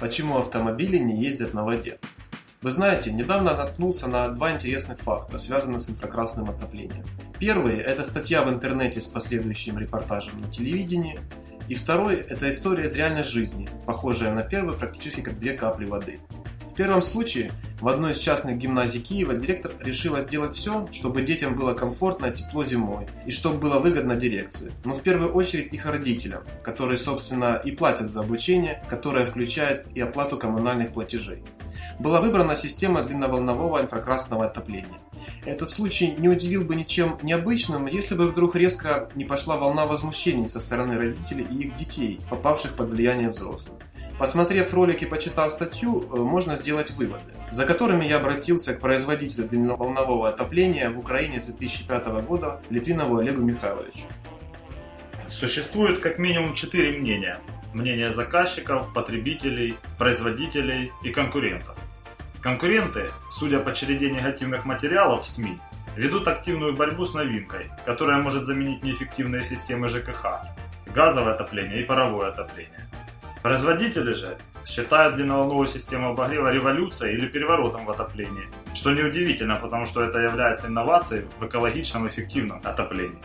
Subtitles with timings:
[0.00, 1.98] Почему автомобили не ездят на воде?
[2.62, 7.04] Вы знаете, недавно наткнулся на два интересных факта, связанных с инфракрасным отоплением.
[7.38, 11.20] Первый– это статья в интернете с последующим репортажем на телевидении.
[11.68, 16.18] И второй– это история из реальной жизни, похожая на первый практически как две капли воды.
[16.80, 17.52] Первом случае
[17.82, 22.34] в одной из частных гимназий Киева директор решила сделать все, чтобы детям было комфортно и
[22.34, 24.72] тепло зимой, и чтобы было выгодно дирекции.
[24.86, 30.00] Но в первую очередь их родителям, которые, собственно, и платят за обучение, которое включает и
[30.00, 31.42] оплату коммунальных платежей.
[31.98, 35.00] Была выбрана система длинноволнового инфракрасного отопления.
[35.44, 40.48] Этот случай не удивил бы ничем необычным, если бы вдруг резко не пошла волна возмущений
[40.48, 43.76] со стороны родителей и их детей, попавших под влияние взрослых.
[44.20, 49.48] Посмотрев ролик и почитав статью, э, можно сделать выводы, за которыми я обратился к производителю
[49.48, 54.04] длинноволнового отопления в Украине с 2005 года Литвинову Олегу Михайловичу.
[55.30, 57.38] Существует как минимум четыре мнения.
[57.72, 61.78] Мнение заказчиков, потребителей, производителей и конкурентов.
[62.42, 65.58] Конкуренты, судя по череде негативных материалов в СМИ,
[65.96, 70.42] ведут активную борьбу с новинкой, которая может заменить неэффективные системы ЖКХ,
[70.94, 72.86] газовое отопление и паровое отопление.
[73.42, 80.04] Производители же считают длинноволновую систему обогрева революцией или переворотом в отоплении, что неудивительно, потому что
[80.04, 83.18] это является инновацией в экологичном эффективном отоплении.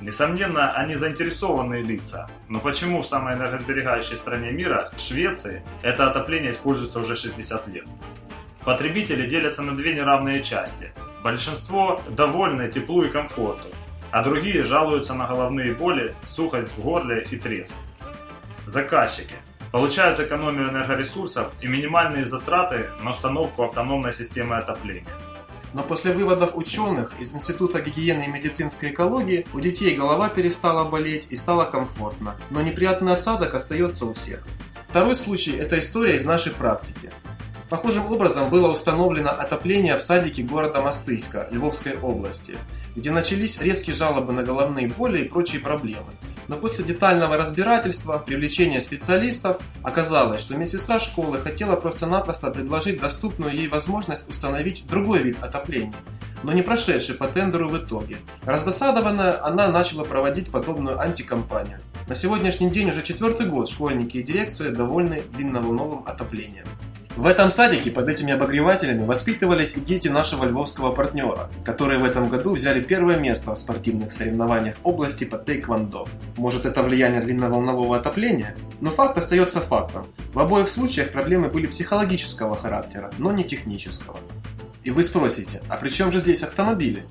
[0.00, 7.00] Несомненно, они заинтересованные лица, но почему в самой энергосберегающей стране мира, Швеции, это отопление используется
[7.00, 7.86] уже 60 лет?
[8.64, 10.92] Потребители делятся на две неравные части.
[11.24, 13.68] Большинство довольны теплу и комфорту,
[14.12, 17.74] а другие жалуются на головные боли, сухость в горле и треск.
[18.66, 19.34] Заказчики
[19.72, 25.06] получают экономию энергоресурсов и минимальные затраты на установку автономной системы отопления.
[25.72, 31.26] Но после выводов ученых из Института гигиены и медицинской экологии у детей голова перестала болеть
[31.28, 34.46] и стало комфортно, но неприятный осадок остается у всех.
[34.88, 37.10] Второй случай– это история из нашей практики.
[37.68, 42.56] Похожим образом было установлено отопление в садике города Мостыська Львовской области,
[42.94, 46.12] где начались резкие жалобы на головные боли и прочие проблемы.
[46.48, 53.68] Но после детального разбирательства, привлечения специалистов, оказалось, что медсестра школы хотела просто-напросто предложить доступную ей
[53.68, 55.94] возможность установить другой вид отопления,
[56.42, 58.18] но не прошедший по тендеру в итоге.
[58.44, 61.80] Раздосадованная, она начала проводить подобную антикомпанию.
[62.06, 66.66] На сегодняшний день уже четвертый год школьники и дирекция довольны длинноволновым отоплением.
[67.16, 72.28] В этом садике под этими обогревателями воспитывались и дети нашего львовского партнера, которые в этом
[72.28, 76.06] году взяли первое место в спортивных соревнованиях области по тейквондо.
[76.36, 78.54] Может это влияние длинноволнового отопления?
[78.82, 80.06] Но факт остается фактом.
[80.34, 84.18] В обоих случаях проблемы были психологического характера, но не технического.
[84.84, 87.06] И вы спросите, а при чем же здесь автомобили?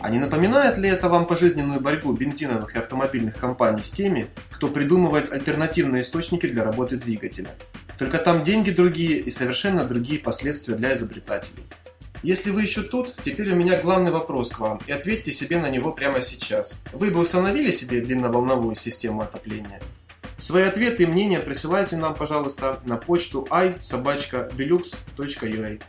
[0.00, 4.68] А не напоминает ли это вам пожизненную борьбу бензиновых и автомобильных компаний с теми, кто
[4.68, 7.50] придумывает альтернативные источники для работы двигателя?
[8.00, 11.64] Только там деньги другие и совершенно другие последствия для изобретателей.
[12.22, 15.68] Если вы еще тут, теперь у меня главный вопрос к вам, и ответьте себе на
[15.68, 16.80] него прямо сейчас.
[16.94, 19.82] Вы бы установили себе длинноволновую систему отопления?
[20.38, 25.82] Свои ответы и мнения присылайте нам, пожалуйста, на почту i.sobachka.belux.ua